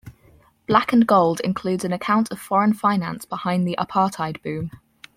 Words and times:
Black 0.65 0.93
and 0.93 1.05
Gold 1.05 1.41
includes 1.41 1.83
an 1.83 1.93
account 1.93 2.31
of 2.31 2.39
foreign 2.41 2.73
finance 2.73 3.23
behind 3.23 3.67
the 3.67 3.75
Apartheid 3.77 4.41
Boom. 4.41 4.71